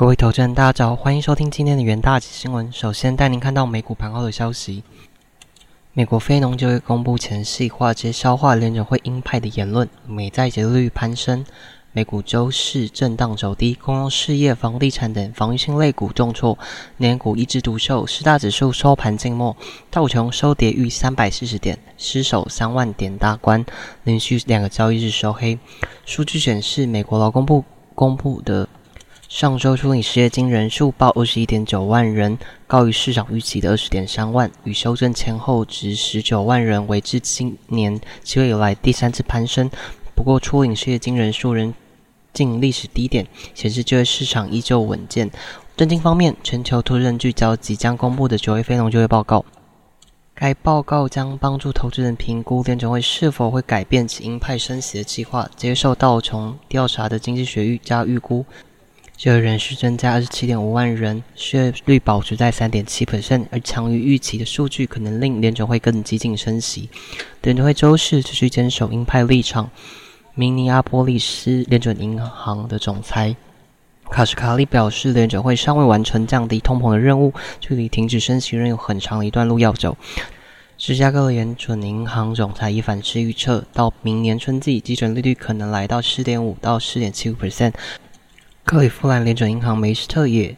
[0.00, 2.72] 各位投资人，大家早，欢迎收听今天的元大吉新闻。
[2.72, 4.82] 首先带您看到美股盘后的消息。
[5.92, 11.44] 美国非农就业公布前夕，华尔街消化联准会鹰派的言论，美债利率攀升，
[11.92, 16.58] 美股周市震荡走低，公用事业、房地产等防御性类股重挫，
[16.96, 18.06] 年股一枝独秀。
[18.06, 19.54] 四大指数收盘静默，
[19.90, 23.66] 道琼收跌逾三百四十点，失守三万点大关，
[24.04, 25.58] 连续两个交易日收黑。
[26.06, 27.62] 数据显示，美国劳工部
[27.94, 28.66] 公布的。
[29.40, 39.70] 上周初领失业金人数报二十一点九万人，高于市场预期的二十点三万，与修正前后值十九万人为至今年七月以来第三次攀升。
[40.14, 41.72] 不过，初领失业金人数仍
[42.34, 45.30] 近历史低点，显示就业市场依旧稳健。
[45.74, 49.42] 震惊方面，全球投资人聚焦即将公布的九月非农就业报告，
[50.34, 55.48] 该报告将帮助投资人评估联准会是否会改变其鹰派升息的计划。
[55.56, 58.44] 接受道琼调查的经济学预加预估。
[59.20, 66.88] 就业人数增加二十七点五万人，失业率保持在三点七 percent，而强于预期的数据可能令联准会更激进升息。
[67.42, 69.70] 联准会周四持续坚守鹰派立场。
[70.34, 73.36] 明尼阿波利斯联准银行的总裁
[74.08, 79.98] 卡什卡利表示，联准会尚未完成降低通膨的任务，距离停止升息仍有很长一段路要走。
[80.78, 87.74] 芝加哥联准银行总裁伊凡斯预测，到明年春季，基准利率可能来到四点五到四点七五 percent。
[88.70, 90.56] 克利夫兰联准银行梅斯特也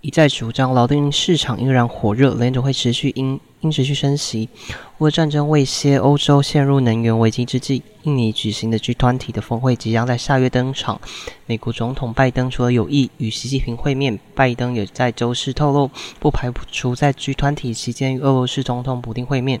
[0.00, 4.48] 一再主张，劳动力市场依然火热，联准会持续应应持续升息。
[4.96, 10.98] 乌战争威胁欧洲陷入能源危机之际，印尼举行的 G 团体的峰会即将在下月登场。
[11.44, 19.60] 美国总统拜登除了有意与习近平会面，拜登也在周四透露，不排除在 G 团体期间与俄罗斯总统普京会面。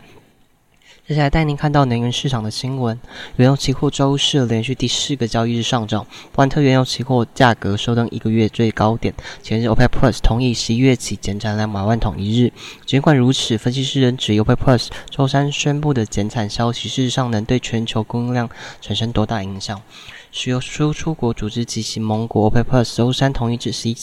[1.10, 2.96] 接下来带您看到能源市场的新闻。
[3.34, 9.12] 原油期货周四连续第四个交易日上涨，布兰特原油期货价格收登一个月最高点。
[9.42, 12.52] 前日 OPEC Plus 同意十一月起减产两百万桶一日。
[12.86, 18.48] 尽管如此，分析师仍指 OPEC Plus 周三宣布的减产消息，事实上能对全球供应量
[18.80, 19.82] 产生多大影响？
[20.30, 23.96] 石油输出国组织及其盟国 OPEC Plus 周三同意至十一。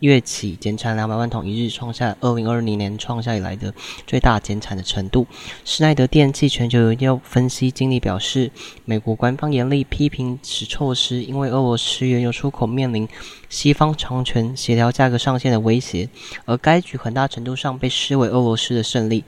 [0.00, 3.72] 月起减产两百万桶一日，创下二零二零年创下以来的
[4.06, 5.26] 最大减产的程度。
[5.64, 8.50] 施耐德电器全球研究分析经理表示，
[8.84, 13.08] 美国官方严厉批评此措施，因为俄罗斯原油出口面临
[13.48, 16.08] 西方长权协调价格上限的威胁，
[16.46, 19.24] 而该局很大程度上被视为俄罗斯的胜利。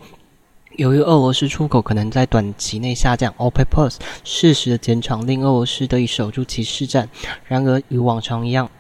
[0.78, 7.10] 由于俄罗斯出口可能在短期内下降，OPEC Plus 适时的减产令俄罗斯得以守住其市占。
[7.46, 8.70] 然而，与往常一样。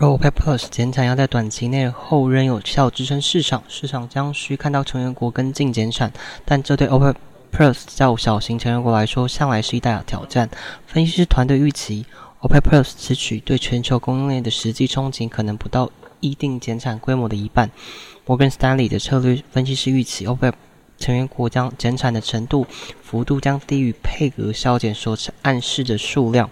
[0.00, 6.12] OPEC Plus 减产要在短期内后仍有效支撑市场，市场将需看到成员国跟进减产，
[6.44, 7.14] 但这对 OPEC
[7.52, 10.50] Plus 较小型成员国来说向来是一大挑战。
[10.88, 12.04] 分析师团队预期
[12.40, 15.88] ，OPEC Plus 此取对全球供应链的实际冲击可能不到
[16.18, 17.70] 一定减产规模的一半。
[18.26, 20.54] 摩根斯丹利的策略分析师预期，OPEC
[20.98, 22.66] 成员国将减产的程度
[23.00, 26.50] 幅度将低于配额削减所暗示的数量。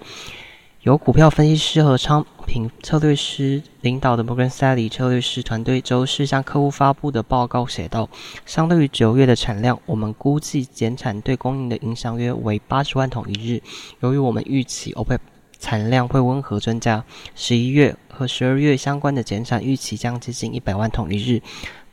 [0.83, 8.09] 由股票分析师和商品策略师领导的摩根斯 y 策略师团队周四向客户发布的报告写道：，
[8.45, 13.63] 相对于九月的产量，我们估计减产对供应的影响约为八十万桶一日。
[14.01, 15.21] 由于我们预期 OPEC
[15.61, 17.05] 产量会温和增加，
[17.37, 21.41] 十一月和十二月相关的减产预期将接近一百万桶一日。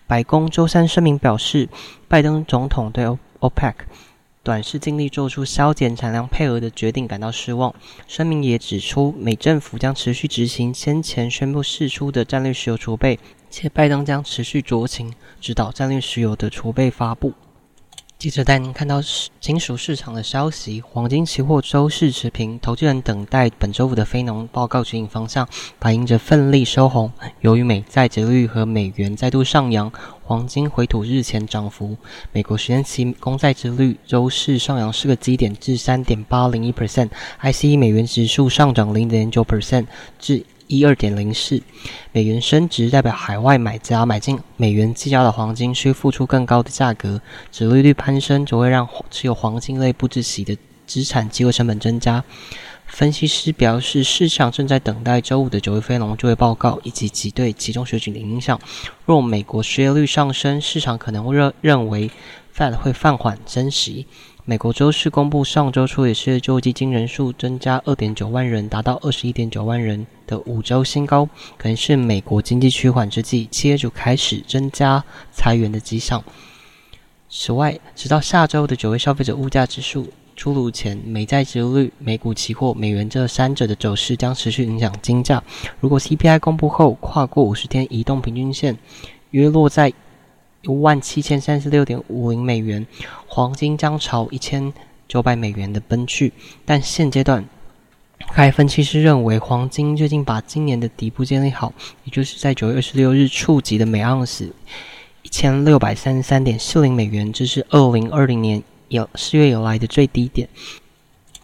[0.07, 1.69] 白宫周三声明表示，
[2.07, 3.06] 拜登总统对
[3.39, 3.75] OPEC。
[4.41, 7.75] 短视尽力做出削减产量配额的决定感到失望。
[8.07, 13.19] 声明也指出，美政府将持续执行先前宣布释出的战略石油储备，
[13.50, 17.33] 且拜登将持续酌情指导战略石油的储备发布。
[18.19, 19.02] 记者带您看到
[19.40, 25.47] 金属市场的消息：黄金期货周四持平，投资人等待本周五的非农报告指引方向，
[25.80, 27.09] 反映着奋力收红。
[27.40, 29.90] 由于美债折率和美元再度上扬，
[30.22, 31.96] 黄金回吐日前涨幅。
[32.34, 39.86] 美国十年期公债殖率周四上扬四个基点至三点八零一 percent，ICE 美元指数上涨零点九 percent
[40.19, 40.46] 至。
[40.69, 41.63] 一二点零四，
[42.12, 47.19] 美元升值代表海外买家买进美元计价的黄金需付出更高的价格，
[47.51, 50.56] 指利率攀升则会让持有黄金类不知息的
[50.86, 52.24] 资产机会成本增加。
[52.86, 58.60] 分析师表示，市场正在等待周五的九月非农就业报告以及其对其中水准的影响。
[59.07, 62.12] 若美国失业率上升，市场可能会认认为
[62.56, 64.06] Fed 会放缓升息。
[64.50, 76.24] 美国周四公布上周初也是就基金人数增加二点九万人，达到二十一点九万人的五周新高，可能是美国经济趋缓之际，企业主开始增加裁员的迹象。
[77.30, 85.44] 此外，直到下周的九月消费者物价指数出炉前，美债殖率、美股期货、美元这三者的走势将持续影响金价。
[85.80, 88.75] 如果 CPI 公布后跨过五十天移动平均线，
[89.30, 89.94] 约落在
[90.61, 92.85] 一万七千三十六点五零美元，
[93.27, 94.73] 黄金将朝一千
[95.07, 96.33] 九百美元的奔去。
[96.65, 97.45] 但现阶段，
[98.33, 101.73] 该分析师认为，黄金最近把今年的底部建立好，
[102.03, 104.53] 也就是在九月二十六日触及的每盎司
[105.23, 108.63] 一千六百三十三点四零美元，这是二零二零年。
[108.89, 110.50] 有四月以来的最低点，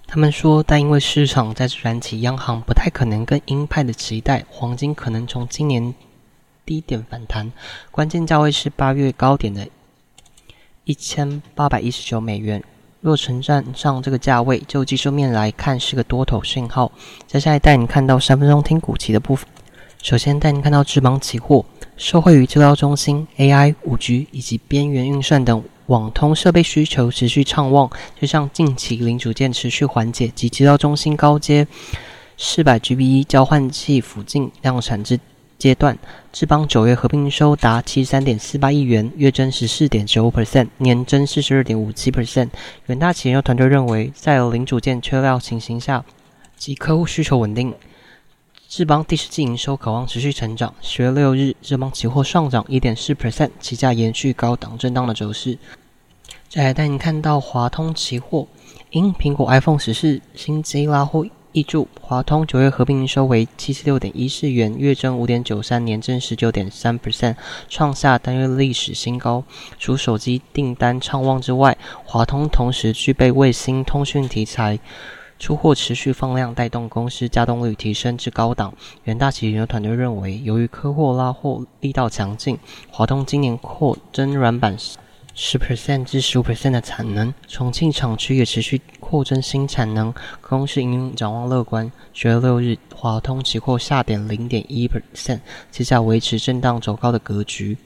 [0.08, 5.94] 他们说，但因为市场在燃起央行不太可能跟鹰派的期待，黄金可能从今年
[6.66, 7.52] 低点反弹，
[7.92, 9.68] 关键价位是八月高点的
[10.84, 12.64] 一千八百一十九美元。
[13.02, 16.92] 若存站上这个价位，就技术面来看是个多头信号。
[17.28, 19.48] 接下来带你看到三分钟听股期的部分。
[20.02, 21.64] 首先带你看到智邦期货，
[21.98, 25.64] 受惠于资料中心、AI、五 G 以及边缘运算等。
[25.88, 27.88] 网通设备需求持续畅旺，
[28.20, 31.68] 就像近期零组件持续缓解及资料中心高阶
[32.38, 35.20] 四百 GBE 交换器附近量产之
[35.58, 35.98] 阶段，
[36.34, 42.50] 智邦九月合并营收达七十三点四八亿元，月增十四点九五 percent，年增四十二点五七 percent。
[42.88, 46.04] 远大企研究团队认为，在零组件缺料情形下
[46.58, 47.74] 及客户需求稳定。
[48.68, 50.74] 智邦第四季营收渴望持续成长。
[50.82, 55.58] 十月六日，智邦期货上涨一点四 percent，期价延续高档震荡的走势。
[56.50, 58.48] 再来带您看到华通期货，
[58.90, 61.26] 因苹果 iPhone 十四新机拉货
[61.56, 67.38] 易注，华通九月合并营收为七十六点一四元，月增五点九三，年增十九点三 percent，
[67.70, 69.42] 创下单月历史新高。
[69.80, 74.78] 除手机订单畅旺之外，华通同时具备卫星通讯题材。
[75.40, 78.74] 出货持续放量，带动公司加动率提升至高档。
[79.06, 82.58] 元大企研究团队认为，由于客货拉货力道强劲，
[82.90, 84.78] 华通今年扩增软板
[85.38, 91.92] 十 percent 至十五 percent 的产能，重庆厂区也持续扩增新产能，公司营运展望乐观。
[92.14, 97.78] 十月六日，华通期货下跌零点一 percent，接下维持震荡走高的格局。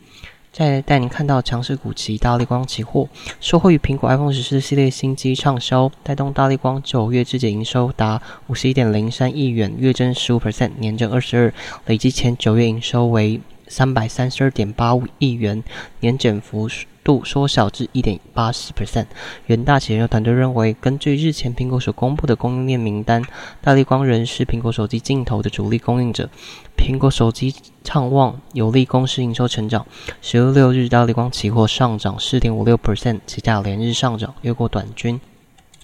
[0.51, 3.09] 再带您看到强势股期大力光期货，
[3.41, 11.53] 受惠于苹果 iPhone 十四系列新机畅销，带动大力光九月至结营收达五十一点零三亿元，月增十五 percent，年增二十二，
[11.87, 15.63] 累计前九月营收为三百三十二点八五亿元，
[16.01, 16.69] 年减幅。
[17.09, 19.07] 度缩小至一点八四 percent。
[19.47, 23.23] 元大企研究团队认为，根据日前苹果所公布的供应链名单，
[23.61, 26.29] 大力光仍是苹果手机镜头的主力供应者。
[26.77, 29.83] 苹果手机畅旺，有利公司营收成长。
[30.21, 35.19] 十月六日，大力光期货上涨四点五六 percent，期价连日上涨，越过短均。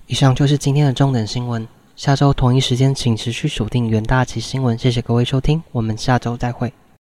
[0.06, 1.68] 以上就是今天的重点新闻。
[1.96, 4.78] 下周同一时间，请持续锁定元大旗新闻。
[4.78, 6.72] 谢谢各位收听，我们下周再会。